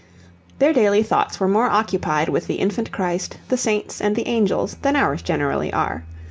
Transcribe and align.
Their 0.57 0.73
daily 0.73 1.03
thoughts 1.03 1.39
were 1.39 1.47
more 1.47 1.67
occupied 1.69 2.27
with 2.27 2.47
the 2.47 2.55
Infant 2.55 2.91
Christ, 2.91 3.37
the 3.49 3.55
saints, 3.55 4.01
and 4.01 4.15
the 4.15 4.25
angels, 4.27 4.77
than 4.81 4.95
ours 4.95 5.21
generally 5.21 5.71
are. 5.71 6.03